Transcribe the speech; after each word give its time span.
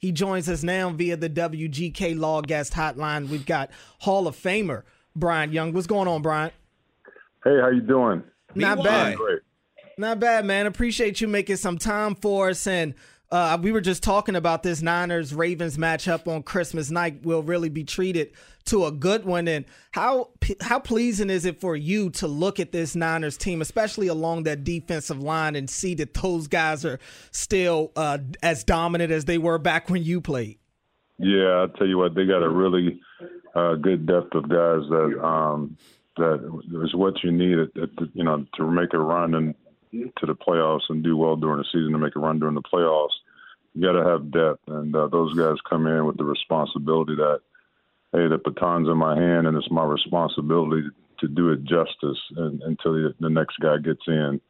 He 0.00 0.12
joins 0.12 0.48
us 0.48 0.62
now 0.62 0.88
via 0.90 1.16
the 1.16 1.28
WGK 1.28 2.18
Law 2.18 2.40
Guest 2.40 2.72
Hotline. 2.72 3.28
We've 3.28 3.44
got 3.44 3.70
Hall 4.00 4.26
of 4.26 4.34
Famer 4.34 4.82
Bryant 5.14 5.52
Young. 5.52 5.74
What's 5.74 5.86
going 5.86 6.08
on, 6.08 6.22
Brian? 6.22 6.50
Hey, 7.44 7.58
how 7.60 7.68
you 7.68 7.82
doing? 7.82 8.22
Not 8.54 8.82
bad. 8.82 9.18
Not 9.98 10.18
bad, 10.18 10.46
man. 10.46 10.66
Appreciate 10.66 11.20
you 11.20 11.28
making 11.28 11.56
some 11.56 11.76
time 11.76 12.14
for 12.14 12.48
us. 12.48 12.66
And 12.66 12.94
uh, 13.30 13.56
we 13.62 13.70
were 13.70 13.80
just 13.80 14.02
talking 14.02 14.34
about 14.34 14.62
this 14.62 14.82
Niners 14.82 15.32
Ravens 15.32 15.78
matchup 15.78 16.26
on 16.26 16.42
Christmas 16.42 16.90
night. 16.90 17.24
Will 17.24 17.42
really 17.42 17.68
be 17.68 17.84
treated 17.84 18.32
to 18.66 18.86
a 18.86 18.92
good 18.92 19.24
one. 19.24 19.46
And 19.46 19.64
how 19.92 20.30
how 20.60 20.80
pleasing 20.80 21.30
is 21.30 21.44
it 21.44 21.60
for 21.60 21.76
you 21.76 22.10
to 22.10 22.26
look 22.26 22.58
at 22.58 22.72
this 22.72 22.96
Niners 22.96 23.36
team, 23.36 23.60
especially 23.60 24.08
along 24.08 24.44
that 24.44 24.64
defensive 24.64 25.22
line, 25.22 25.54
and 25.54 25.70
see 25.70 25.94
that 25.94 26.14
those 26.14 26.48
guys 26.48 26.84
are 26.84 26.98
still 27.30 27.92
uh, 27.94 28.18
as 28.42 28.64
dominant 28.64 29.12
as 29.12 29.26
they 29.26 29.38
were 29.38 29.58
back 29.58 29.88
when 29.88 30.02
you 30.02 30.20
played? 30.20 30.58
Yeah, 31.18 31.66
I 31.66 31.78
tell 31.78 31.86
you 31.86 31.98
what, 31.98 32.14
they 32.14 32.24
got 32.24 32.42
a 32.42 32.48
really 32.48 33.00
uh, 33.54 33.74
good 33.74 34.06
depth 34.06 34.34
of 34.34 34.48
guys 34.48 34.88
that 34.88 35.20
um, 35.22 35.76
that 36.16 36.62
is 36.84 36.94
what 36.94 37.22
you 37.22 37.30
need, 37.30 37.58
at, 37.58 37.68
at 37.80 37.94
the, 37.96 38.10
you 38.14 38.24
know, 38.24 38.44
to 38.56 38.70
make 38.70 38.92
a 38.92 38.98
run 38.98 39.34
and 39.34 39.54
to 39.92 40.26
the 40.26 40.34
playoffs 40.34 40.88
and 40.88 41.02
do 41.02 41.16
well 41.16 41.36
during 41.36 41.58
the 41.58 41.64
season 41.64 41.92
to 41.92 41.98
make 41.98 42.16
a 42.16 42.20
run 42.20 42.38
during 42.38 42.54
the 42.54 42.62
playoffs, 42.62 43.14
you 43.74 43.82
got 43.82 43.92
to 43.92 44.08
have 44.08 44.30
depth. 44.30 44.62
And 44.68 44.94
uh, 44.94 45.08
those 45.08 45.34
guys 45.34 45.56
come 45.68 45.86
in 45.86 46.06
with 46.06 46.16
the 46.16 46.24
responsibility 46.24 47.16
that, 47.16 47.40
hey, 48.12 48.28
the 48.28 48.38
baton's 48.38 48.88
in 48.88 48.96
my 48.96 49.16
hand 49.16 49.46
and 49.46 49.56
it's 49.56 49.70
my 49.70 49.84
responsibility 49.84 50.88
to 51.18 51.28
do 51.28 51.50
it 51.50 51.64
justice 51.64 52.18
and, 52.36 52.62
until 52.62 52.92
the, 52.94 53.14
the 53.20 53.30
next 53.30 53.58
guy 53.60 53.78
gets 53.78 54.02
in. 54.06 54.40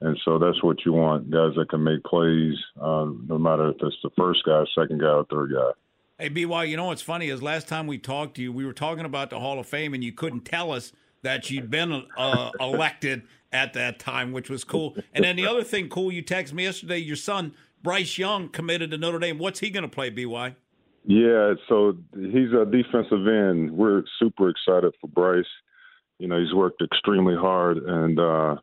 And 0.00 0.18
so 0.24 0.38
that's 0.38 0.62
what 0.62 0.84
you 0.84 0.92
want 0.92 1.30
guys 1.30 1.52
that 1.56 1.70
can 1.70 1.82
make 1.84 2.02
plays, 2.04 2.56
uh, 2.80 3.06
no 3.26 3.38
matter 3.38 3.70
if 3.70 3.76
it's 3.80 3.96
the 4.02 4.10
first 4.16 4.44
guy, 4.44 4.64
second 4.74 5.00
guy, 5.00 5.06
or 5.06 5.24
third 5.24 5.52
guy. 5.52 5.70
Hey, 6.18 6.28
BY, 6.28 6.64
you 6.64 6.76
know 6.76 6.86
what's 6.86 7.02
funny 7.02 7.28
is 7.28 7.42
last 7.42 7.68
time 7.68 7.86
we 7.86 7.98
talked 7.98 8.36
to 8.36 8.42
you, 8.42 8.52
we 8.52 8.66
were 8.66 8.72
talking 8.72 9.04
about 9.04 9.30
the 9.30 9.40
Hall 9.40 9.58
of 9.58 9.66
Fame, 9.66 9.94
and 9.94 10.04
you 10.04 10.12
couldn't 10.12 10.44
tell 10.44 10.72
us 10.72 10.92
that 11.24 11.50
you'd 11.50 11.70
been 11.70 12.04
uh, 12.16 12.50
elected 12.60 13.22
at 13.52 13.72
that 13.72 13.98
time, 13.98 14.32
which 14.32 14.48
was 14.48 14.62
cool. 14.62 14.96
And 15.12 15.24
then 15.24 15.36
the 15.36 15.46
other 15.46 15.64
thing 15.64 15.88
cool, 15.88 16.12
you 16.12 16.22
texted 16.22 16.52
me 16.52 16.64
yesterday, 16.64 16.98
your 16.98 17.16
son, 17.16 17.54
Bryce 17.82 18.16
Young, 18.16 18.48
committed 18.48 18.90
to 18.92 18.98
Notre 18.98 19.18
Dame. 19.18 19.38
What's 19.38 19.60
he 19.60 19.70
going 19.70 19.82
to 19.82 19.88
play, 19.88 20.10
BY? 20.10 20.54
Yeah, 21.06 21.54
so 21.68 21.96
he's 22.14 22.52
a 22.52 22.64
defensive 22.64 23.26
end. 23.26 23.70
We're 23.70 24.04
super 24.18 24.48
excited 24.48 24.94
for 25.00 25.08
Bryce. 25.08 25.44
You 26.18 26.28
know, 26.28 26.40
he's 26.40 26.54
worked 26.54 26.80
extremely 26.82 27.34
hard 27.36 27.78
and, 27.78 28.18
uh, 28.18 28.56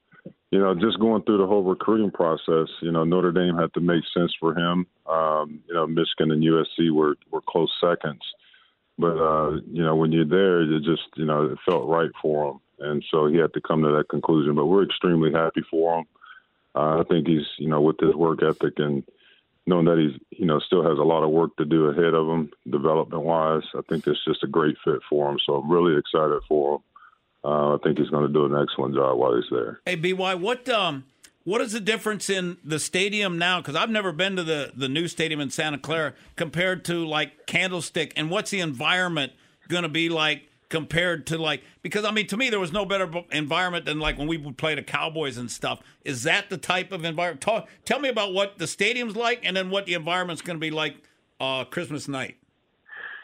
you 0.51 0.59
know, 0.59 0.75
just 0.75 0.99
going 0.99 1.23
through 1.23 1.37
the 1.37 1.47
whole 1.47 1.63
recruiting 1.63 2.11
process, 2.11 2.67
you 2.81 2.91
know, 2.91 3.03
Notre 3.03 3.31
Dame 3.31 3.55
had 3.55 3.73
to 3.73 3.79
make 3.79 4.03
sense 4.13 4.33
for 4.39 4.53
him. 4.53 4.85
Um, 5.07 5.61
you 5.67 5.73
know, 5.73 5.87
Michigan 5.87 6.31
and 6.31 6.43
USC 6.43 6.91
were, 6.91 7.15
were 7.31 7.41
close 7.47 7.71
seconds. 7.79 8.21
But, 8.97 9.17
uh, 9.17 9.51
you 9.71 9.83
know, 9.83 9.95
when 9.95 10.11
you're 10.11 10.25
there, 10.25 10.61
you 10.61 10.79
just, 10.79 11.07
you 11.15 11.25
know, 11.25 11.45
it 11.45 11.57
felt 11.65 11.87
right 11.87 12.11
for 12.21 12.51
him 12.51 12.59
and 12.81 13.03
so 13.09 13.27
he 13.27 13.37
had 13.37 13.53
to 13.53 13.61
come 13.61 13.83
to 13.83 13.91
that 13.91 14.09
conclusion. 14.09 14.55
But 14.55 14.65
we're 14.65 14.83
extremely 14.83 15.31
happy 15.31 15.61
for 15.69 15.99
him. 15.99 16.05
Uh, 16.75 16.99
I 16.99 17.03
think 17.09 17.27
he's, 17.27 17.45
you 17.57 17.67
know, 17.67 17.81
with 17.81 17.99
his 17.99 18.15
work 18.15 18.41
ethic 18.43 18.73
and 18.77 19.03
knowing 19.67 19.85
that 19.85 19.99
he's, 19.99 20.19
you 20.37 20.45
know, 20.45 20.59
still 20.59 20.83
has 20.83 20.97
a 20.97 21.03
lot 21.03 21.23
of 21.23 21.29
work 21.29 21.55
to 21.57 21.65
do 21.65 21.85
ahead 21.85 22.13
of 22.13 22.27
him, 22.27 22.51
development 22.69 23.23
wise. 23.23 23.63
I 23.75 23.81
think 23.87 24.07
it's 24.07 24.23
just 24.25 24.43
a 24.43 24.47
great 24.47 24.77
fit 24.83 25.01
for 25.09 25.29
him. 25.29 25.37
So 25.45 25.55
I'm 25.55 25.69
really 25.69 25.97
excited 25.97 26.41
for 26.47 26.75
him. 26.75 26.81
Uh, 27.43 27.75
I 27.75 27.77
think 27.83 27.97
he's 27.97 28.09
going 28.09 28.27
to 28.27 28.33
do 28.33 28.45
an 28.45 28.61
excellent 28.61 28.95
job 28.95 29.17
while 29.17 29.35
he's 29.35 29.49
there. 29.51 29.81
Hey, 29.85 29.95
By, 29.95 30.35
what 30.35 30.67
um, 30.69 31.05
what 31.43 31.61
is 31.61 31.71
the 31.71 31.79
difference 31.79 32.29
in 32.29 32.57
the 32.63 32.79
stadium 32.79 33.37
now? 33.37 33.59
Because 33.59 33.75
I've 33.75 33.89
never 33.89 34.11
been 34.11 34.35
to 34.35 34.43
the 34.43 34.71
the 34.75 34.89
new 34.89 35.07
stadium 35.07 35.39
in 35.39 35.49
Santa 35.49 35.77
Clara 35.77 36.13
compared 36.35 36.85
to 36.85 37.05
like 37.05 37.45
Candlestick, 37.47 38.13
and 38.15 38.29
what's 38.29 38.51
the 38.51 38.59
environment 38.59 39.33
going 39.67 39.83
to 39.83 39.89
be 39.89 40.09
like 40.09 40.47
compared 40.69 41.27
to 41.27 41.37
like 41.37 41.61
because 41.81 42.05
I 42.05 42.11
mean 42.11 42.27
to 42.27 42.37
me 42.37 42.49
there 42.49 42.59
was 42.59 42.71
no 42.71 42.85
better 42.85 43.09
environment 43.31 43.85
than 43.85 43.99
like 43.99 44.17
when 44.17 44.27
we 44.27 44.37
would 44.37 44.57
play 44.57 44.73
the 44.73 44.83
Cowboys 44.83 45.37
and 45.37 45.51
stuff. 45.51 45.81
Is 46.05 46.23
that 46.23 46.49
the 46.49 46.57
type 46.57 46.91
of 46.91 47.03
environment? 47.03 47.41
Talk, 47.41 47.67
tell 47.85 47.99
me 47.99 48.09
about 48.09 48.33
what 48.33 48.57
the 48.57 48.67
stadium's 48.67 49.15
like 49.15 49.41
and 49.43 49.55
then 49.55 49.69
what 49.69 49.85
the 49.85 49.93
environment's 49.93 50.41
going 50.41 50.57
to 50.57 50.61
be 50.61 50.71
like 50.71 50.95
uh, 51.39 51.65
Christmas 51.65 52.07
night. 52.07 52.37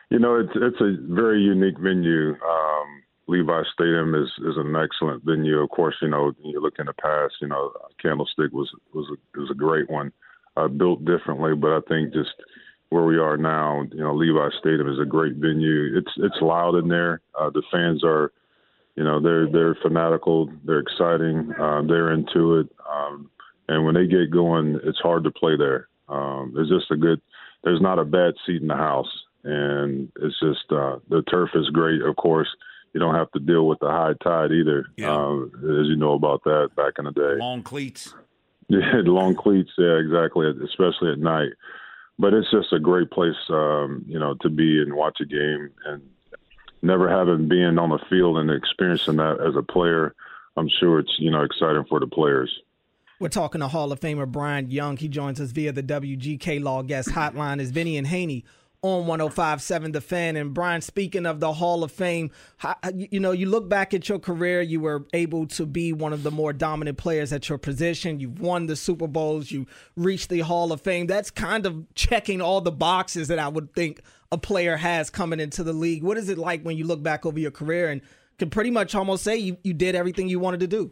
You 0.09 0.20
know, 0.20 0.40
it's 0.40 0.52
it's 0.56 0.81
a 0.81 0.96
very 1.14 1.41
unique 1.41 1.78
venue. 1.80 2.31
Um, 2.31 3.03
Levi 3.28 3.64
Stadium 3.74 4.16
is 4.16 4.30
is 4.40 4.58
an 4.58 4.76
excellent 4.76 5.24
venue. 5.24 5.60
Of 5.60 5.70
course, 5.70 5.96
you 6.02 6.08
know 6.08 6.34
you 6.44 6.62
look 6.62 6.76
in 6.80 6.86
the 6.86 6.94
past. 6.94 7.36
You 7.42 7.48
know, 7.48 7.72
Candlestick 8.02 8.52
was 8.54 8.70
was 8.94 9.08
a, 9.12 9.40
was 9.40 9.52
a 9.52 9.56
great 9.56 9.90
one, 9.90 10.12
uh, 10.56 10.68
built 10.68 11.06
differently, 11.06 11.56
but 11.56 11.72
I 11.72 11.80
think 11.88 12.14
just 12.14 12.32
where 12.90 13.04
we 13.04 13.18
are 13.18 13.38
now, 13.38 13.84
you 13.92 14.00
know, 14.00 14.16
Levi 14.16 14.50
Stadium 14.60 14.90
is 14.90 15.00
a 15.00 15.06
great 15.06 15.36
venue. 15.36 15.98
It's 15.98 16.12
it's 16.18 16.42
loud 16.42 16.76
in 16.76 16.88
there. 16.88 17.22
Uh, 17.40 17.50
the 17.50 17.64
fans 17.72 18.04
are, 18.04 18.32
you 18.96 19.04
know, 19.04 19.22
they're 19.22 19.52
they're 19.52 19.78
fanatical. 19.82 20.50
They're 20.64 20.80
exciting. 20.80 21.54
Uh, 21.59 21.82
they're 21.88 22.14
into 22.14 22.59
it. 22.59 22.70
Um, 22.90 23.30
and 23.68 23.86
when 23.86 23.96
they 23.96 24.08
get 24.08 24.32
going, 24.32 24.80
it's 24.84 25.00
hard 25.00 25.26
to 25.26 25.32
play 25.32 25.58
there. 25.58 25.90
Um, 26.08 26.54
there's 26.56 26.70
just 26.70 26.92
a 26.92 26.96
good. 26.96 27.22
There's 27.64 27.82
not 27.82 28.00
a 28.00 28.06
bad 28.06 28.36
seat 28.46 28.62
in 28.62 28.68
the 28.68 28.76
house, 28.76 29.12
and 29.44 30.09
it's 30.22 30.40
just 30.40 30.72
uh, 30.72 31.00
the 31.09 31.24
turf 31.30 31.50
is 31.56 31.70
great. 31.72 32.02
Of 32.02 32.16
course, 32.16 32.48
you 32.97 33.06
don't 33.06 33.16
have 33.16 33.31
to 33.31 33.40
deal 33.40 33.68
with 33.68 33.80
the 33.80 33.88
high 33.88 34.13
tide 34.24 34.52
either, 34.52 34.88
yeah. 34.97 35.16
uh, 35.16 35.44
as 35.44 35.88
you 35.88 35.96
know 35.96 36.13
about 36.13 36.44
that 36.46 36.72
back 36.75 36.94
in 36.97 37.06
the 37.06 37.12
day. 37.12 37.35
Long 37.40 37.63
cleats. 37.63 38.13
Yeah, 38.69 39.00
long 39.06 39.34
cleats. 39.34 39.72
Yeah, 39.78 39.96
exactly. 39.96 40.46
Especially 40.62 41.13
at 41.13 41.19
night 41.19 41.53
but 42.19 42.34
it's 42.34 42.50
just 42.52 42.74
a 42.74 42.80
great 42.80 43.12
place, 43.12 43.35
um, 43.50 44.03
you 44.08 44.19
know, 44.19 44.34
to 44.41 44.50
be 44.50 44.81
and 44.81 44.94
watch 44.94 45.19
a 45.22 45.25
game. 45.25 45.69
And 45.85 46.02
never 46.81 47.09
having 47.09 47.47
been 47.47 47.78
on 47.80 47.90
the 47.90 48.00
field 48.09 48.38
and 48.38 48.50
experiencing 48.50 49.18
that 49.18 49.40
as 49.40 49.56
a 49.56 49.64
player, 49.64 50.16
I'm 50.56 50.69
sure 50.79 51.00
it's 51.00 51.16
you 51.19 51.29
know 51.29 51.44
exciting 51.44 51.85
for 51.88 52.00
the 52.00 52.08
players. 52.08 52.52
We're 53.19 53.29
talking 53.29 53.62
to 53.62 53.68
Hall 53.68 53.91
of 53.91 54.00
Famer 54.00 54.31
Bryant 54.31 54.72
Young. 54.72 54.97
He 54.97 55.08
joins 55.08 55.41
us 55.41 55.52
via 55.52 55.72
the 55.72 55.81
WGK 55.81 56.62
Law 56.62 56.84
Guest 56.84 57.09
Hotline. 57.09 57.59
Is 57.59 57.72
Vinny 57.72 57.97
and 57.97 58.08
Haynie 58.08 58.46
on 58.82 59.08
1057 59.08 59.92
The 59.92 60.02
Fan. 60.02 60.36
And 60.36 60.54
Bryant, 60.54 60.84
speaking 60.84 61.26
of 61.26 61.40
the 61.40 61.54
Hall 61.54 61.84
of 61.84 61.92
Fame, 61.92 62.32
you 62.94 63.20
know, 63.20 63.32
you 63.32 63.48
look 63.48 63.68
back 63.70 63.94
at 63.94 64.08
your 64.08 64.20
career, 64.20 64.62
you 64.62 64.80
were 64.80 65.06
able 65.14 65.48
to 65.48 65.66
be 65.66 65.94
one 65.94 66.14
of 66.14 66.24
the 66.24 66.32
more 66.32 66.54
dominant 66.54 66.98
players 66.98 67.34
at 67.34 67.50
your 67.50 67.58
position. 67.58 68.20
You've 68.20 68.40
won 68.40 68.68
the 68.68 68.76
Super 68.76 69.08
Bowls, 69.08 69.52
you 69.52 69.66
reached 69.96 70.30
the 70.30 70.42
Hall 70.42 70.72
of 70.72 70.82
Fame. 70.82 71.08
That's 71.08 71.32
kind 71.32 71.66
of 71.66 71.86
checking 71.96 72.42
all 72.42 72.62
the 72.62 72.72
boxes 72.72 73.28
that 73.30 73.40
I 73.40 73.48
would 73.48 73.74
think 73.74 74.02
a 74.32 74.38
player 74.38 74.78
has 74.78 75.09
coming 75.09 75.40
into 75.40 75.64
the 75.64 75.74
league. 75.74 76.04
What 76.04 76.18
is 76.18 76.30
it 76.30 76.38
like 76.38 76.64
when 76.64 76.78
you 76.78 76.86
look 76.86 77.02
back 77.02 77.26
over 77.26 77.40
your 77.40 77.52
career 77.52 77.90
and 77.90 78.02
can 78.38 78.50
pretty 78.50 78.72
much 78.72 78.94
almost 78.94 79.24
say 79.24 79.38
you, 79.38 79.58
you 79.64 79.74
did 79.74 79.96
everything 79.96 80.30
you 80.30 80.40
wanted 80.40 80.59
to 80.62 80.68
do? 80.68 80.92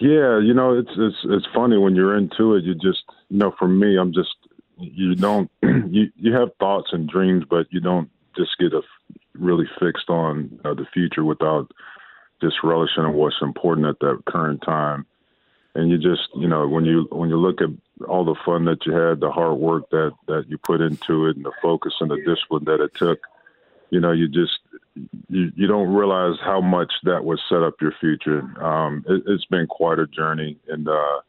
Yeah, 0.00 0.40
you 0.40 0.52
know, 0.54 0.76
it's 0.76 0.90
it's 0.96 1.16
it's 1.24 1.46
funny 1.54 1.78
when 1.78 1.94
you're 1.94 2.18
into 2.18 2.54
it. 2.54 2.64
You 2.64 2.74
just, 2.74 3.04
you 3.28 3.38
know, 3.38 3.54
for 3.58 3.68
me, 3.68 3.96
I'm 3.96 4.12
just 4.12 4.34
you 4.78 5.14
don't 5.14 5.50
you 5.62 6.10
you 6.16 6.32
have 6.32 6.50
thoughts 6.58 6.90
and 6.92 7.08
dreams, 7.08 7.44
but 7.48 7.66
you 7.70 7.80
don't 7.80 8.10
just 8.36 8.58
get 8.58 8.72
a 8.72 8.82
really 9.34 9.68
fixed 9.80 10.08
on 10.08 10.60
uh, 10.64 10.74
the 10.74 10.86
future 10.92 11.24
without 11.24 11.70
just 12.40 12.56
relishing 12.62 13.12
what's 13.12 13.36
important 13.42 13.86
at 13.86 13.98
that 14.00 14.22
current 14.26 14.62
time. 14.62 15.06
And 15.74 15.90
you 15.90 15.98
just 15.98 16.28
you 16.36 16.48
know 16.48 16.68
when 16.68 16.84
you 16.84 17.08
when 17.10 17.28
you 17.28 17.36
look 17.36 17.60
at 17.60 17.70
all 18.08 18.24
the 18.24 18.36
fun 18.44 18.64
that 18.66 18.86
you 18.86 18.92
had, 18.92 19.20
the 19.20 19.30
hard 19.30 19.58
work 19.58 19.90
that 19.90 20.12
that 20.28 20.44
you 20.48 20.58
put 20.58 20.80
into 20.80 21.26
it, 21.26 21.36
and 21.36 21.44
the 21.44 21.52
focus 21.62 21.94
and 22.00 22.10
the 22.10 22.16
discipline 22.16 22.64
that 22.64 22.80
it 22.80 22.94
took, 22.94 23.20
you 23.90 24.00
know, 24.00 24.12
you 24.12 24.28
just 24.28 24.58
you 25.28 25.52
you 25.56 25.66
don't 25.66 25.92
realize 25.92 26.36
how 26.40 26.60
much 26.60 26.92
that 27.04 27.24
would 27.24 27.40
set 27.48 27.62
up 27.62 27.80
your 27.80 27.94
future. 28.00 28.40
Um, 28.62 29.04
it, 29.08 29.22
it's 29.26 29.46
been 29.46 29.66
quite 29.66 29.98
a 29.98 30.06
journey, 30.06 30.58
and 30.68 30.88
uh, 30.88 31.20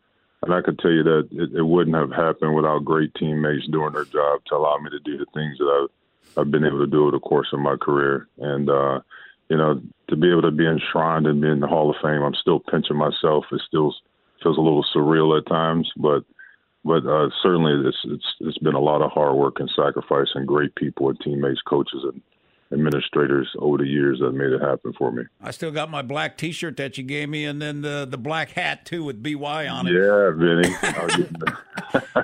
and 0.45 0.53
I 0.53 0.61
can 0.61 0.77
tell 0.77 0.91
you 0.91 1.03
that 1.03 1.27
it, 1.31 1.57
it, 1.57 1.63
wouldn't 1.63 1.95
have 1.95 2.11
happened 2.11 2.55
without 2.55 2.85
great 2.85 3.13
teammates 3.15 3.67
doing 3.67 3.93
their 3.93 4.05
job 4.05 4.41
to 4.45 4.55
allow 4.55 4.77
me 4.77 4.91
to 4.91 4.99
do 4.99 5.17
the 5.17 5.25
things 5.33 5.57
that 5.57 5.65
I've, 5.65 6.39
I've 6.41 6.51
been 6.51 6.65
able 6.65 6.79
to 6.79 6.87
do 6.87 7.01
over 7.01 7.11
the 7.11 7.19
course 7.19 7.47
of 7.51 7.59
my 7.59 7.75
career. 7.75 8.27
And, 8.37 8.69
uh, 8.69 8.99
you 9.49 9.57
know, 9.57 9.81
to 10.09 10.15
be 10.15 10.29
able 10.29 10.43
to 10.43 10.51
be 10.51 10.67
enshrined 10.67 11.25
and 11.25 11.41
be 11.41 11.49
in 11.49 11.59
the 11.59 11.67
Hall 11.67 11.89
of 11.89 11.95
Fame, 12.01 12.21
I'm 12.21 12.35
still 12.35 12.59
pinching 12.59 12.95
myself. 12.95 13.45
It 13.51 13.61
still 13.67 13.93
feels 14.43 14.57
a 14.57 14.61
little 14.61 14.85
surreal 14.95 15.37
at 15.37 15.47
times, 15.47 15.91
but 15.97 16.23
but 16.83 17.03
uh, 17.07 17.29
certainly 17.41 17.89
it's, 17.89 17.97
it's 18.05 18.25
it's 18.41 18.57
been 18.59 18.75
a 18.75 18.79
lot 18.79 19.01
of 19.01 19.11
hard 19.11 19.35
work 19.35 19.59
and 19.59 19.71
sacrifice 19.75 20.27
and 20.35 20.47
great 20.47 20.75
people 20.75 21.09
and 21.09 21.19
teammates, 21.19 21.61
coaches, 21.67 22.03
and 22.03 22.21
administrators 22.71 23.47
over 23.59 23.77
the 23.77 23.85
years 23.85 24.19
that 24.19 24.31
made 24.31 24.51
it 24.51 24.61
happen 24.61 24.93
for 24.97 25.11
me. 25.11 25.23
I 25.41 25.51
still 25.51 25.71
got 25.71 25.89
my 25.89 26.01
black 26.01 26.37
T-shirt 26.37 26.77
that 26.77 26.97
you 26.97 27.03
gave 27.03 27.29
me, 27.29 27.45
and 27.45 27.61
then 27.61 27.81
the 27.81 28.07
the 28.09 28.17
black 28.17 28.51
hat 28.51 28.85
too 28.85 29.03
with 29.03 29.21
BY 29.21 29.67
on 29.67 29.87
it. 29.87 29.93
Yeah, 29.93 30.31
Vinny. 30.31 30.75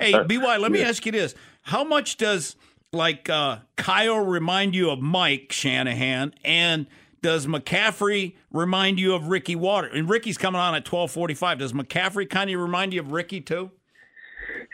hey, 0.00 0.22
BY, 0.24 0.56
let 0.58 0.72
me 0.72 0.82
ask 0.82 1.04
you 1.06 1.12
this: 1.12 1.34
How 1.62 1.84
much 1.84 2.16
does 2.16 2.56
like 2.92 3.28
uh, 3.30 3.58
Kyle 3.76 4.18
remind 4.18 4.74
you 4.74 4.90
of 4.90 5.00
Mike 5.00 5.52
Shanahan, 5.52 6.34
and 6.44 6.86
does 7.22 7.46
McCaffrey 7.46 8.34
remind 8.50 8.98
you 8.98 9.14
of 9.14 9.28
Ricky 9.28 9.54
Watters? 9.54 9.92
And 9.94 10.08
Ricky's 10.08 10.38
coming 10.38 10.60
on 10.60 10.74
at 10.74 10.84
twelve 10.84 11.10
forty-five. 11.10 11.58
Does 11.58 11.72
McCaffrey 11.72 12.28
kind 12.28 12.50
of 12.50 12.60
remind 12.60 12.92
you 12.92 13.00
of 13.00 13.12
Ricky 13.12 13.40
too? 13.40 13.70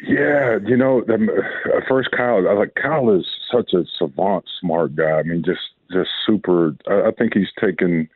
Yeah, 0.06 0.58
you 0.64 0.76
know, 0.76 1.02
um, 1.08 1.28
first 1.88 2.10
Kyle. 2.16 2.48
I 2.48 2.52
like 2.52 2.74
Kyle 2.74 3.10
is 3.10 3.26
such 3.50 3.72
a 3.72 3.84
savant, 3.98 4.44
smart 4.60 4.94
guy. 4.96 5.18
I 5.18 5.22
mean, 5.22 5.42
just 5.44 5.60
just 5.90 6.10
super. 6.26 6.74
I, 6.86 7.08
I 7.08 7.10
think 7.12 7.34
he's 7.34 7.52
taken 7.60 8.08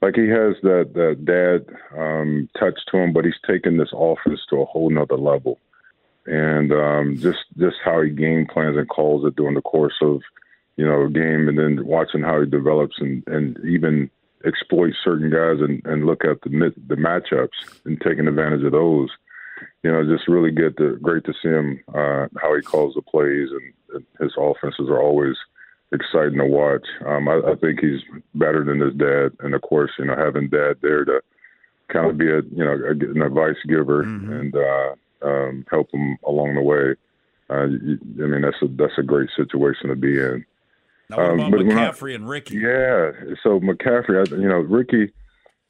like 0.00 0.14
he 0.14 0.28
has 0.28 0.54
that 0.62 0.92
that 0.94 1.24
dad 1.24 1.74
um, 1.98 2.48
touch 2.58 2.78
to 2.90 2.98
him, 2.98 3.12
but 3.12 3.24
he's 3.24 3.40
taken 3.46 3.76
this 3.76 3.92
offense 3.92 4.40
to 4.50 4.60
a 4.60 4.64
whole 4.64 4.90
nother 4.90 5.16
level. 5.16 5.58
And 6.26 6.72
um, 6.72 7.16
just 7.18 7.44
just 7.56 7.76
how 7.84 8.02
he 8.02 8.10
game 8.10 8.46
plans 8.46 8.76
and 8.76 8.88
calls 8.88 9.24
it 9.24 9.36
during 9.36 9.54
the 9.54 9.62
course 9.62 9.96
of 10.02 10.20
you 10.76 10.84
know 10.84 11.04
a 11.04 11.10
game, 11.10 11.48
and 11.48 11.58
then 11.58 11.84
watching 11.84 12.22
how 12.22 12.40
he 12.40 12.46
develops 12.46 13.00
and 13.00 13.26
and 13.26 13.58
even 13.64 14.10
exploit 14.44 14.92
certain 15.02 15.30
guys 15.30 15.60
and, 15.60 15.84
and 15.84 16.06
look 16.06 16.24
at 16.24 16.40
the 16.42 16.72
the 16.86 16.94
matchups 16.94 17.84
and 17.84 18.00
taking 18.00 18.28
advantage 18.28 18.64
of 18.64 18.72
those. 18.72 19.10
You 19.82 19.92
know, 19.92 20.04
just 20.04 20.28
really 20.28 20.50
get 20.50 20.76
to 20.78 20.96
great 20.96 21.24
to 21.24 21.34
see 21.42 21.48
him 21.48 21.80
uh, 21.94 22.26
how 22.40 22.54
he 22.54 22.62
calls 22.62 22.94
the 22.94 23.02
plays 23.02 23.48
and, 23.50 23.72
and 23.94 24.06
his 24.20 24.32
offenses 24.38 24.88
are 24.88 25.00
always 25.00 25.36
exciting 25.92 26.38
to 26.38 26.46
watch. 26.46 26.86
Um, 27.06 27.28
I, 27.28 27.40
I 27.46 27.54
think 27.56 27.80
he's 27.80 28.00
better 28.34 28.64
than 28.64 28.80
his 28.80 28.94
dad, 28.94 29.32
and 29.40 29.54
of 29.54 29.62
course, 29.62 29.90
you 29.98 30.04
know, 30.04 30.16
having 30.16 30.48
dad 30.48 30.76
there 30.82 31.04
to 31.04 31.20
kind 31.92 32.10
of 32.10 32.18
be 32.18 32.28
a 32.28 32.42
you 32.42 32.64
know 32.64 32.72
a, 32.72 32.90
an 32.90 33.22
advice 33.22 33.56
giver 33.66 34.04
mm-hmm. 34.04 34.32
and 34.32 34.56
uh, 34.56 35.26
um, 35.26 35.64
help 35.70 35.90
him 35.92 36.18
along 36.26 36.54
the 36.54 36.62
way. 36.62 36.94
Uh, 37.50 37.62
I 37.62 37.66
mean, 37.66 38.42
that's 38.42 38.62
a 38.62 38.68
that's 38.68 38.98
a 38.98 39.02
great 39.02 39.30
situation 39.36 39.88
to 39.88 39.96
be 39.96 40.18
in. 40.18 40.44
Now, 41.10 41.16
what 41.16 41.30
um, 41.30 41.40
about 41.40 41.60
McCaffrey 41.60 42.12
I, 42.12 42.14
and 42.16 42.28
Ricky? 42.28 42.56
Yeah, 42.56 43.12
so 43.42 43.60
McCaffrey, 43.60 44.26
I, 44.26 44.36
you 44.36 44.48
know, 44.48 44.58
Ricky. 44.58 45.12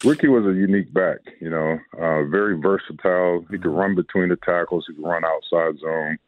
Ricky 0.04 0.28
was 0.28 0.44
a 0.46 0.56
unique 0.56 0.92
back, 0.94 1.18
you 1.40 1.50
know, 1.50 1.78
uh, 1.94 2.22
very 2.24 2.58
versatile. 2.58 3.44
He 3.50 3.58
could 3.58 3.66
run 3.66 3.94
between 3.96 4.28
the 4.28 4.36
tackles. 4.36 4.84
He 4.86 4.94
could 4.94 5.04
run 5.04 5.24
outside 5.24 5.78
zone. 5.80 6.18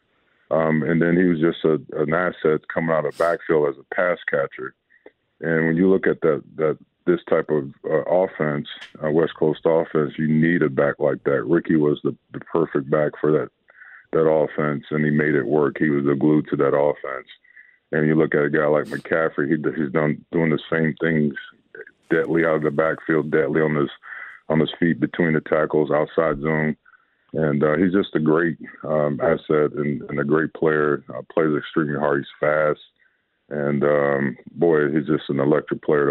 Um, 0.51 0.83
and 0.83 1.01
then 1.01 1.17
he 1.17 1.25
was 1.25 1.39
just 1.39 1.65
a, 1.65 1.75
an 2.01 2.13
asset 2.13 2.67
coming 2.73 2.91
out 2.91 3.07
of 3.07 3.17
backfield 3.17 3.69
as 3.69 3.77
a 3.79 3.95
pass 3.95 4.19
catcher. 4.29 4.75
And 5.41 5.67
when 5.67 5.77
you 5.77 5.89
look 5.89 6.09
at 6.09 6.21
that, 6.23 6.43
that 6.57 6.79
this 7.07 7.21
type 7.29 7.49
of 7.51 7.73
uh, 7.85 8.03
offense, 8.11 8.67
uh, 9.05 9.11
West 9.11 9.35
Coast 9.37 9.61
offense, 9.65 10.15
you 10.19 10.27
need 10.27 10.63
a 10.63 10.69
back 10.69 10.97
like 10.99 11.23
that. 11.25 11.45
Ricky 11.45 11.77
was 11.77 12.01
the, 12.03 12.17
the 12.33 12.41
perfect 12.41 12.91
back 12.91 13.13
for 13.21 13.31
that 13.33 13.51
that 14.13 14.29
offense, 14.29 14.85
and 14.91 15.05
he 15.05 15.11
made 15.11 15.37
it 15.37 15.47
work. 15.47 15.77
He 15.79 15.89
was 15.89 16.05
the 16.05 16.17
glue 16.17 16.43
to 16.51 16.57
that 16.57 16.77
offense. 16.77 17.29
And 17.93 18.09
you 18.09 18.17
look 18.17 18.35
at 18.35 18.43
a 18.43 18.51
guy 18.51 18.67
like 18.67 18.87
McCaffrey, 18.87 19.47
he, 19.49 19.81
he's 19.81 19.93
done 19.93 20.25
doing 20.33 20.51
the 20.51 20.59
same 20.69 20.97
things, 21.01 21.35
deadly 22.11 22.45
out 22.45 22.57
of 22.57 22.62
the 22.62 22.71
backfield, 22.71 23.31
deadly 23.31 23.61
on 23.61 23.75
his 23.75 23.91
on 24.49 24.61
his 24.61 24.71
feet 24.81 24.99
between 24.99 25.33
the 25.33 25.41
tackles, 25.41 25.91
outside 25.91 26.41
zone 26.41 26.77
and 27.33 27.62
uh, 27.62 27.77
he's 27.77 27.93
just 27.93 28.15
a 28.15 28.21
great 28.21 28.59
um, 28.85 29.21
asset 29.23 29.73
and, 29.77 30.03
and, 30.03 30.19
a 30.19 30.25
great 30.25 30.53
player. 30.55 31.05
Uh, 31.09 31.23
plays 31.33 31.57
extremely 31.57 31.99
hard. 31.99 32.19
He's 32.19 32.41
fast, 32.41 32.81
and 33.49 33.85
um, 33.85 34.37
boy, 34.53 34.91
he's 34.91 35.07
just 35.07 35.29
an 35.29 35.41
electric 35.41 35.83
player. 35.83 36.11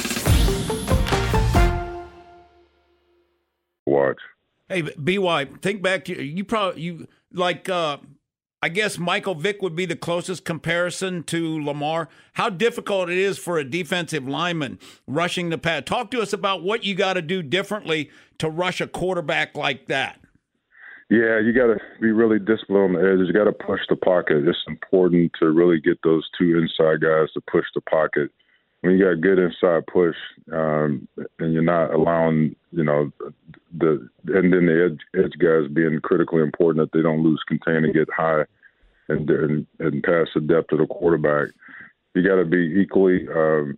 Hey, 4.71 4.83
BY, 4.83 5.45
think 5.61 5.81
back 5.81 6.05
to 6.05 6.23
you. 6.23 6.45
Probably 6.45 6.81
you 6.81 7.07
like. 7.33 7.67
uh 7.67 7.97
I 8.63 8.69
guess 8.69 8.99
Michael 8.99 9.33
Vick 9.33 9.63
would 9.63 9.75
be 9.75 9.87
the 9.87 9.95
closest 9.95 10.45
comparison 10.45 11.23
to 11.23 11.59
Lamar. 11.63 12.09
How 12.33 12.47
difficult 12.51 13.09
it 13.09 13.17
is 13.17 13.39
for 13.39 13.57
a 13.57 13.63
defensive 13.63 14.27
lineman 14.27 14.77
rushing 15.07 15.49
the 15.49 15.57
pad. 15.57 15.87
Talk 15.87 16.11
to 16.11 16.21
us 16.21 16.31
about 16.31 16.61
what 16.61 16.83
you 16.83 16.93
got 16.93 17.13
to 17.13 17.23
do 17.23 17.41
differently 17.41 18.11
to 18.37 18.51
rush 18.51 18.79
a 18.79 18.85
quarterback 18.85 19.57
like 19.57 19.87
that. 19.87 20.19
Yeah, 21.09 21.39
you 21.39 21.53
got 21.53 21.73
to 21.73 21.77
be 21.99 22.11
really 22.11 22.37
disciplined 22.37 22.95
on 22.95 23.01
the 23.01 23.11
edges. 23.11 23.27
You 23.27 23.33
got 23.33 23.45
to 23.45 23.65
push 23.65 23.81
the 23.89 23.95
pocket. 23.95 24.47
It's 24.47 24.57
important 24.67 25.31
to 25.39 25.49
really 25.49 25.81
get 25.81 25.97
those 26.03 26.29
two 26.37 26.55
inside 26.59 27.01
guys 27.01 27.33
to 27.33 27.41
push 27.51 27.65
the 27.73 27.81
pocket 27.81 28.29
when 28.81 28.97
you 28.97 29.05
got 29.05 29.21
good 29.21 29.39
inside 29.39 29.85
push 29.87 30.15
um, 30.51 31.07
and 31.39 31.53
you're 31.53 31.61
not 31.61 31.93
allowing, 31.93 32.55
you 32.71 32.83
know, 32.83 33.11
the 33.77 34.09
and 34.27 34.51
then 34.51 34.65
the 34.65 34.91
edge, 34.91 35.23
edge 35.23 35.33
guys 35.37 35.71
being 35.71 35.99
critically 36.01 36.41
important 36.41 36.83
that 36.83 36.97
they 36.97 37.03
don't 37.03 37.23
lose 37.23 37.41
contain 37.47 37.85
and 37.85 37.93
get 37.93 38.09
high 38.15 38.43
and 39.07 39.29
and, 39.29 39.67
and 39.79 40.03
pass 40.03 40.27
the 40.33 40.41
depth 40.41 40.71
of 40.71 40.79
the 40.79 40.87
quarterback. 40.87 41.49
You 42.15 42.27
got 42.27 42.37
to 42.37 42.45
be 42.45 42.81
equally 42.81 43.27
um, 43.29 43.77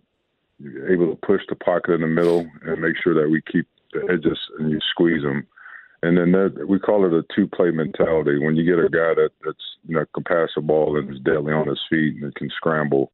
able 0.88 1.10
to 1.10 1.18
push 1.22 1.42
the 1.48 1.54
pocket 1.54 1.92
in 1.92 2.00
the 2.00 2.06
middle 2.06 2.48
and 2.62 2.80
make 2.80 2.96
sure 3.02 3.14
that 3.14 3.30
we 3.30 3.42
keep 3.42 3.68
the 3.92 4.00
edges 4.10 4.38
and 4.58 4.70
you 4.70 4.80
squeeze 4.90 5.22
them. 5.22 5.46
And 6.02 6.18
then 6.18 6.32
that, 6.32 6.66
we 6.68 6.78
call 6.78 7.06
it 7.06 7.12
a 7.14 7.24
two-play 7.34 7.70
mentality. 7.70 8.38
When 8.38 8.56
you 8.56 8.64
get 8.64 8.84
a 8.84 8.88
guy 8.88 9.14
that 9.14 9.30
that's 9.44 9.58
you 9.86 9.96
know 9.96 10.04
can 10.14 10.24
pass 10.24 10.48
the 10.56 10.62
ball 10.62 10.96
and 10.96 11.12
is 11.12 11.20
deadly 11.20 11.52
on 11.52 11.68
his 11.68 11.80
feet 11.90 12.22
and 12.22 12.34
can 12.34 12.48
scramble 12.56 13.12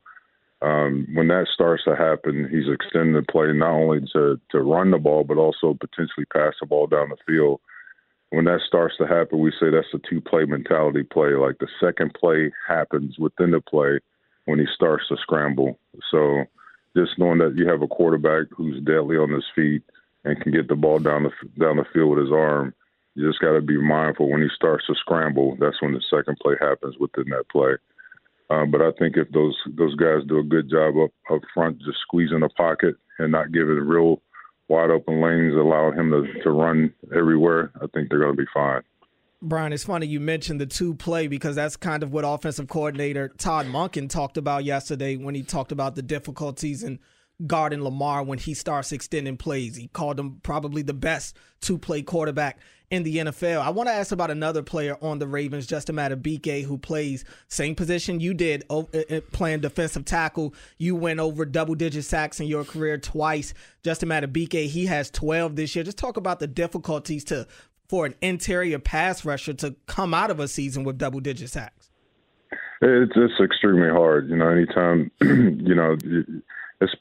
um, 0.62 1.06
when 1.14 1.28
that 1.28 1.46
starts 1.52 1.84
to 1.84 1.96
happen, 1.96 2.48
he's 2.50 2.68
extending 2.72 3.14
the 3.14 3.22
play 3.22 3.52
not 3.52 3.70
only 3.70 4.00
to, 4.12 4.38
to 4.50 4.60
run 4.60 4.90
the 4.90 4.98
ball, 4.98 5.24
but 5.24 5.38
also 5.38 5.74
potentially 5.74 6.26
pass 6.32 6.54
the 6.60 6.66
ball 6.66 6.86
down 6.86 7.08
the 7.08 7.16
field. 7.26 7.60
When 8.30 8.44
that 8.44 8.60
starts 8.66 8.96
to 8.98 9.06
happen, 9.06 9.40
we 9.40 9.52
say 9.52 9.70
that's 9.70 9.92
a 9.94 9.98
two 9.98 10.20
play 10.20 10.44
mentality 10.44 11.02
play. 11.02 11.30
Like 11.30 11.58
the 11.58 11.68
second 11.80 12.14
play 12.14 12.52
happens 12.68 13.18
within 13.18 13.50
the 13.52 13.60
play 13.60 14.00
when 14.44 14.58
he 14.58 14.66
starts 14.74 15.08
to 15.08 15.16
scramble. 15.16 15.78
So 16.10 16.44
just 16.96 17.18
knowing 17.18 17.38
that 17.38 17.56
you 17.56 17.66
have 17.66 17.82
a 17.82 17.88
quarterback 17.88 18.46
who's 18.54 18.82
deadly 18.82 19.16
on 19.16 19.30
his 19.30 19.44
feet 19.54 19.82
and 20.24 20.40
can 20.40 20.52
get 20.52 20.68
the 20.68 20.76
ball 20.76 20.98
down 20.98 21.24
the 21.24 21.30
down 21.58 21.78
the 21.78 21.86
field 21.92 22.10
with 22.10 22.24
his 22.24 22.32
arm, 22.32 22.74
you 23.14 23.26
just 23.26 23.40
got 23.40 23.52
to 23.52 23.62
be 23.62 23.80
mindful 23.80 24.30
when 24.30 24.42
he 24.42 24.48
starts 24.54 24.86
to 24.86 24.94
scramble. 24.94 25.56
That's 25.58 25.80
when 25.80 25.94
the 25.94 26.02
second 26.10 26.36
play 26.40 26.54
happens 26.60 26.96
within 26.98 27.30
that 27.30 27.48
play. 27.48 27.72
Um, 28.50 28.70
but 28.70 28.82
I 28.82 28.90
think 28.98 29.16
if 29.16 29.30
those 29.30 29.56
those 29.78 29.94
guys 29.94 30.26
do 30.26 30.38
a 30.38 30.42
good 30.42 30.68
job 30.68 30.94
up 30.98 31.10
up 31.32 31.42
front, 31.54 31.78
just 31.78 31.98
squeezing 32.02 32.40
the 32.40 32.48
pocket 32.50 32.96
and 33.18 33.30
not 33.30 33.52
giving 33.52 33.76
real 33.76 34.20
wide 34.68 34.90
open 34.90 35.20
lanes, 35.20 35.54
allow 35.54 35.92
him 35.92 36.10
to, 36.10 36.42
to 36.42 36.50
run 36.50 36.92
everywhere, 37.14 37.70
I 37.76 37.86
think 37.94 38.08
they're 38.08 38.20
going 38.20 38.36
to 38.36 38.42
be 38.42 38.48
fine. 38.52 38.82
Bryant, 39.42 39.72
it's 39.72 39.84
funny 39.84 40.06
you 40.06 40.20
mentioned 40.20 40.60
the 40.60 40.66
two 40.66 40.94
play 40.94 41.26
because 41.26 41.56
that's 41.56 41.76
kind 41.76 42.02
of 42.02 42.12
what 42.12 42.24
offensive 42.26 42.68
coordinator 42.68 43.28
Todd 43.38 43.66
Monken 43.66 44.08
talked 44.10 44.36
about 44.36 44.64
yesterday 44.64 45.16
when 45.16 45.34
he 45.34 45.42
talked 45.42 45.72
about 45.72 45.94
the 45.94 46.02
difficulties 46.02 46.82
in 46.82 46.98
guarding 47.46 47.82
Lamar 47.82 48.22
when 48.22 48.38
he 48.38 48.54
starts 48.54 48.92
extending 48.92 49.36
plays. 49.36 49.76
He 49.76 49.88
called 49.88 50.18
him 50.18 50.40
probably 50.42 50.82
the 50.82 50.94
best 50.94 51.36
two 51.60 51.78
play 51.78 52.02
quarterback 52.02 52.58
in 52.90 53.04
the 53.04 53.18
NFL. 53.18 53.60
I 53.60 53.70
want 53.70 53.88
to 53.88 53.92
ask 53.92 54.10
about 54.10 54.30
another 54.30 54.62
player 54.62 54.96
on 55.00 55.18
the 55.18 55.26
Ravens, 55.26 55.66
Justin 55.66 55.96
Madubuike, 55.96 56.64
who 56.64 56.76
plays 56.76 57.24
same 57.48 57.74
position 57.74 58.20
you 58.20 58.34
did, 58.34 58.64
uh, 58.68 58.80
uh, 58.80 59.20
playing 59.32 59.60
defensive 59.60 60.04
tackle. 60.04 60.54
You 60.76 60.96
went 60.96 61.20
over 61.20 61.44
double 61.44 61.76
digit 61.76 62.04
sacks 62.04 62.40
in 62.40 62.46
your 62.46 62.64
career 62.64 62.98
twice. 62.98 63.54
Justin 63.84 64.08
Madubuike, 64.08 64.66
he 64.66 64.86
has 64.86 65.10
12 65.10 65.56
this 65.56 65.76
year. 65.76 65.84
Just 65.84 65.98
talk 65.98 66.16
about 66.16 66.40
the 66.40 66.48
difficulties 66.48 67.24
to 67.24 67.46
for 67.88 68.06
an 68.06 68.14
interior 68.20 68.78
pass 68.78 69.24
rusher 69.24 69.52
to 69.52 69.74
come 69.86 70.14
out 70.14 70.30
of 70.30 70.38
a 70.38 70.46
season 70.46 70.84
with 70.84 70.96
double 70.96 71.18
digit 71.18 71.50
sacks. 71.50 71.90
It's, 72.82 73.12
it's 73.14 73.40
extremely 73.40 73.90
hard. 73.90 74.30
You 74.30 74.36
know, 74.36 74.48
anytime, 74.48 75.10
you 75.20 75.74
know, 75.74 75.96
it's 76.80 76.94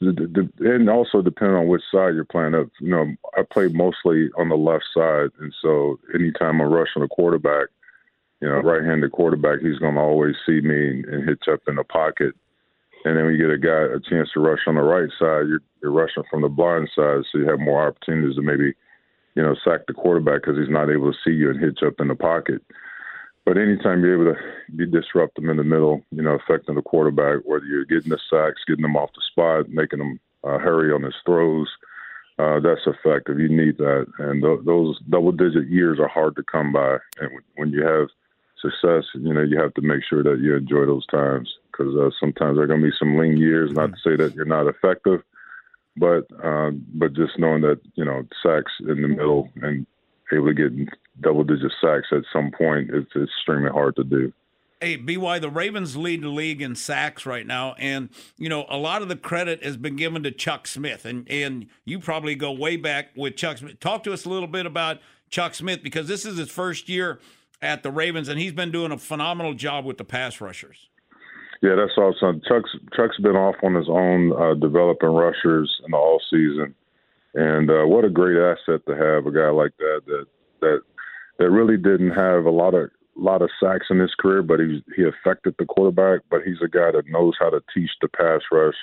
and 0.58 0.90
also 0.90 1.22
depending 1.22 1.56
on 1.56 1.68
which 1.68 1.82
side 1.90 2.14
you're 2.14 2.24
playing 2.24 2.54
up. 2.54 2.68
You 2.80 2.90
know, 2.90 3.14
I 3.36 3.42
play 3.50 3.68
mostly 3.68 4.28
on 4.36 4.48
the 4.50 4.56
left 4.56 4.84
side, 4.94 5.30
and 5.40 5.54
so 5.62 5.98
anytime 6.14 6.60
I 6.60 6.64
rush 6.64 6.90
on 6.96 7.02
a 7.02 7.08
quarterback, 7.08 7.68
you 8.40 8.48
know, 8.48 8.56
right-handed 8.60 9.12
quarterback, 9.12 9.60
he's 9.60 9.78
going 9.78 9.94
to 9.94 10.00
always 10.00 10.34
see 10.46 10.60
me 10.60 10.88
and, 10.88 11.04
and 11.06 11.28
hitch 11.28 11.44
up 11.50 11.60
in 11.66 11.76
the 11.76 11.84
pocket. 11.84 12.34
And 13.04 13.16
then 13.16 13.26
we 13.26 13.38
get 13.38 13.50
a 13.50 13.58
guy 13.58 13.94
a 13.94 14.00
chance 14.00 14.28
to 14.34 14.40
rush 14.40 14.60
on 14.66 14.74
the 14.74 14.82
right 14.82 15.08
side, 15.18 15.48
you're, 15.48 15.62
you're 15.82 15.92
rushing 15.92 16.24
from 16.30 16.42
the 16.42 16.48
blind 16.48 16.90
side, 16.94 17.22
so 17.30 17.38
you 17.38 17.48
have 17.48 17.58
more 17.58 17.86
opportunities 17.86 18.36
to 18.36 18.42
maybe, 18.42 18.74
you 19.34 19.42
know, 19.42 19.56
sack 19.64 19.80
the 19.86 19.94
quarterback 19.94 20.42
because 20.42 20.58
he's 20.58 20.68
not 20.68 20.90
able 20.90 21.10
to 21.10 21.18
see 21.24 21.34
you 21.34 21.50
and 21.50 21.58
hitch 21.58 21.80
up 21.86 21.94
in 21.98 22.08
the 22.08 22.14
pocket. 22.14 22.62
But 23.46 23.58
anytime 23.58 24.02
you're 24.02 24.22
able 24.22 24.34
to 24.34 24.40
you 24.74 24.86
disrupt 24.86 25.36
them 25.36 25.50
in 25.50 25.56
the 25.56 25.64
middle, 25.64 26.04
you 26.10 26.22
know, 26.22 26.34
affecting 26.34 26.74
the 26.74 26.82
quarterback, 26.82 27.40
whether 27.44 27.64
you're 27.64 27.84
getting 27.84 28.10
the 28.10 28.18
sacks, 28.30 28.62
getting 28.66 28.82
them 28.82 28.96
off 28.96 29.10
the 29.14 29.22
spot, 29.30 29.68
making 29.68 29.98
them 29.98 30.20
uh, 30.44 30.58
hurry 30.58 30.92
on 30.92 31.02
his 31.02 31.14
throws, 31.24 31.68
uh, 32.38 32.60
that's 32.60 32.86
effective. 32.86 33.38
You 33.38 33.48
need 33.48 33.78
that, 33.78 34.06
and 34.18 34.42
th- 34.42 34.60
those 34.64 34.98
double-digit 35.10 35.68
years 35.68 35.98
are 35.98 36.08
hard 36.08 36.36
to 36.36 36.42
come 36.42 36.72
by. 36.72 36.98
And 37.18 37.30
when 37.56 37.70
you 37.70 37.84
have 37.84 38.08
success, 38.60 39.04
you 39.14 39.34
know, 39.34 39.42
you 39.42 39.58
have 39.58 39.74
to 39.74 39.82
make 39.82 40.02
sure 40.08 40.22
that 40.22 40.38
you 40.40 40.54
enjoy 40.54 40.86
those 40.86 41.06
times 41.06 41.52
because 41.70 41.94
uh, 41.96 42.10
sometimes 42.18 42.56
there 42.56 42.64
are 42.64 42.66
going 42.66 42.80
to 42.80 42.86
be 42.86 42.96
some 42.98 43.18
lean 43.18 43.36
years. 43.36 43.72
Not 43.72 43.90
to 43.92 43.96
say 44.02 44.16
that 44.16 44.34
you're 44.34 44.44
not 44.44 44.68
effective, 44.68 45.22
but 45.96 46.26
uh, 46.42 46.70
but 46.94 47.12
just 47.14 47.38
knowing 47.38 47.62
that 47.62 47.80
you 47.94 48.04
know 48.04 48.26
sacks 48.42 48.72
in 48.80 49.02
the 49.02 49.08
middle 49.08 49.50
and 49.62 49.86
able 50.36 50.48
to 50.48 50.54
get 50.54 50.88
double 51.20 51.44
digit 51.44 51.72
sacks 51.80 52.08
at 52.12 52.22
some 52.32 52.50
point 52.50 52.90
it's, 52.92 53.10
it's 53.14 53.30
extremely 53.38 53.70
hard 53.70 53.96
to 53.96 54.04
do. 54.04 54.32
Hey, 54.80 54.96
BY, 54.96 55.40
the 55.40 55.50
Ravens 55.50 55.94
lead 55.94 56.22
the 56.22 56.30
league 56.30 56.62
in 56.62 56.74
sacks 56.74 57.26
right 57.26 57.46
now, 57.46 57.74
and 57.78 58.08
you 58.38 58.48
know 58.48 58.64
a 58.70 58.78
lot 58.78 59.02
of 59.02 59.08
the 59.08 59.16
credit 59.16 59.62
has 59.62 59.76
been 59.76 59.96
given 59.96 60.22
to 60.22 60.30
Chuck 60.30 60.66
Smith, 60.66 61.04
and 61.04 61.30
and 61.30 61.66
you 61.84 61.98
probably 61.98 62.34
go 62.34 62.50
way 62.50 62.76
back 62.76 63.08
with 63.14 63.36
Chuck 63.36 63.58
Smith. 63.58 63.78
Talk 63.78 64.04
to 64.04 64.12
us 64.12 64.24
a 64.24 64.30
little 64.30 64.48
bit 64.48 64.64
about 64.64 64.98
Chuck 65.28 65.54
Smith 65.54 65.82
because 65.82 66.08
this 66.08 66.24
is 66.24 66.38
his 66.38 66.50
first 66.50 66.88
year 66.88 67.20
at 67.60 67.82
the 67.82 67.90
Ravens, 67.90 68.28
and 68.28 68.40
he's 68.40 68.54
been 68.54 68.70
doing 68.70 68.90
a 68.90 68.96
phenomenal 68.96 69.52
job 69.52 69.84
with 69.84 69.98
the 69.98 70.04
pass 70.04 70.40
rushers. 70.40 70.88
Yeah, 71.62 71.74
that's 71.74 71.96
awesome. 71.98 72.40
Chuck's 72.48 72.74
Chuck's 72.96 73.18
been 73.18 73.36
off 73.36 73.56
on 73.62 73.74
his 73.74 73.88
own, 73.88 74.32
uh, 74.32 74.54
developing 74.54 75.10
rushers 75.10 75.70
in 75.84 75.90
the 75.90 75.96
all 75.96 76.20
season, 76.30 76.74
and 77.34 77.70
uh, 77.70 77.84
what 77.84 78.04
a 78.04 78.10
great 78.10 78.36
asset 78.36 78.80
to 78.86 78.96
have 78.96 79.26
a 79.26 79.32
guy 79.32 79.50
like 79.50 79.76
that 79.78 80.02
that 80.06 80.26
that 80.60 80.80
that 81.38 81.50
really 81.50 81.76
didn't 81.76 82.10
have 82.10 82.44
a 82.44 82.50
lot 82.50 82.74
of 82.74 82.90
lot 83.16 83.42
of 83.42 83.50
sacks 83.62 83.86
in 83.90 83.98
his 83.98 84.14
career, 84.18 84.42
but 84.42 84.60
he 84.60 84.82
he 84.96 85.04
affected 85.04 85.54
the 85.58 85.66
quarterback. 85.66 86.20
But 86.30 86.42
he's 86.44 86.60
a 86.62 86.68
guy 86.68 86.90
that 86.92 87.08
knows 87.08 87.34
how 87.38 87.50
to 87.50 87.62
teach 87.74 87.90
the 88.00 88.08
pass 88.08 88.40
rush 88.50 88.76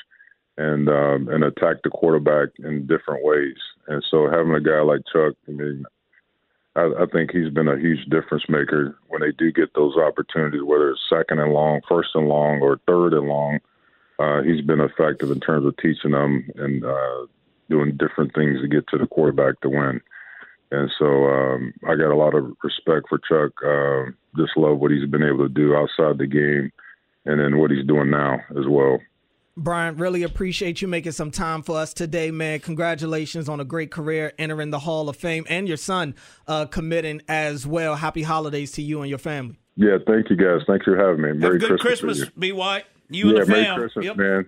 and 0.58 0.90
um, 0.90 1.28
and 1.30 1.44
attack 1.44 1.78
the 1.84 1.90
quarterback 1.90 2.50
in 2.60 2.88
different 2.88 3.24
ways. 3.24 3.58
And 3.88 4.04
so 4.10 4.30
having 4.30 4.54
a 4.54 4.62
guy 4.62 4.82
like 4.82 5.02
Chuck, 5.12 5.34
I 5.48 5.52
mean, 5.52 5.86
I, 6.76 6.92
I 7.00 7.06
think 7.12 7.32
he's 7.32 7.50
been 7.50 7.68
a 7.68 7.80
huge 7.80 8.06
difference 8.06 8.46
maker 8.50 8.98
when 9.08 9.22
they 9.22 9.32
do 9.32 9.52
get 9.52 9.74
those 9.74 9.96
opportunities, 9.98 10.64
whether 10.64 10.92
it's 10.92 11.02
second 11.10 11.40
and 11.40 11.54
long, 11.54 11.82
first 11.88 12.10
and 12.16 12.28
long, 12.28 12.60
or 12.62 12.80
third 12.88 13.14
and 13.14 13.28
long. 13.28 13.60
Uh, 14.20 14.42
he's 14.42 14.66
been 14.66 14.82
effective 14.82 15.30
in 15.30 15.40
terms 15.40 15.66
of 15.66 15.78
teaching 15.78 16.12
them 16.12 16.50
and 16.56 16.84
uh, 16.84 17.28
doing 17.70 17.98
different 17.98 18.34
things 18.34 18.62
to 18.62 18.68
get 18.68 18.88
to 18.90 18.98
the 18.98 19.08
quarterback 19.08 19.60
to 19.62 19.70
win. 19.70 20.02
And 20.72 20.92
so 21.00 21.06
um, 21.06 21.74
I 21.88 21.96
got 21.96 22.12
a 22.12 22.16
lot 22.16 22.36
of 22.36 22.46
respect 22.64 23.08
for 23.10 23.20
Chuck. 23.20 23.54
Uh, 23.64 24.12
just 24.36 24.58
love 24.58 24.80
what 24.80 24.92
he's 24.92 25.10
been 25.10 25.24
able 25.24 25.48
to 25.48 25.54
do 25.54 25.76
outside 25.76 26.18
the 26.18 26.28
game, 26.28 26.72
and 27.26 27.40
then 27.40 27.58
what 27.58 27.72
he's 27.72 27.86
doing 27.88 28.12
now 28.12 28.40
as 28.52 28.68
well. 28.68 29.00
Bryant, 29.56 29.98
really 29.98 30.22
appreciate 30.22 30.84
you 30.84 30.88
making 30.88 31.14
some 31.14 31.32
time 31.32 31.64
for 31.64 31.78
us 31.78 31.92
today, 31.92 32.30
man. 32.30 32.60
Congratulations 32.60 33.50
on 33.50 33.60
a 33.60 33.66
great 33.66 33.90
career 33.90 34.32
entering 34.38 34.70
the 34.70 34.78
Hall 34.78 35.10
of 35.10 35.16
Fame 35.16 35.46
and 35.50 35.68
your 35.68 35.78
son 35.78 36.14
uh, 36.48 36.66
committing 36.66 37.24
as 37.28 37.66
well. 37.66 37.96
Happy 37.96 38.22
holidays 38.22 38.74
to 38.74 38.84
you 38.84 39.02
and 39.02 39.10
your 39.10 39.18
family. 39.18 39.58
Yeah, 39.76 39.98
thank 40.06 40.30
you 40.30 40.36
guys. 40.36 40.62
Thanks 40.68 40.86
for 40.86 40.96
having 40.96 41.22
me. 41.22 41.34
Merry 41.34 41.58
good 41.58 41.80
Christmas, 41.80 42.20
Christmas 42.22 42.32
you. 42.36 42.54
BY. 42.54 42.84
You 43.10 43.30
yeah, 43.30 43.40
and 43.40 43.48
the 43.48 43.52
Merry. 43.52 43.76
Christmas, 43.80 44.06
yep. 44.06 44.18
man. 44.18 44.48